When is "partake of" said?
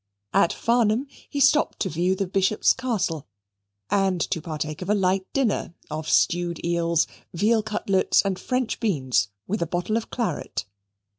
4.41-4.89